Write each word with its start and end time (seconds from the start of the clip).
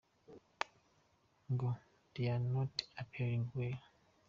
Ngo 1.51 1.69
"they 2.13 2.27
are 2.33 2.39
not 2.55 2.73
appearing 3.01 3.45
well". 3.55 3.77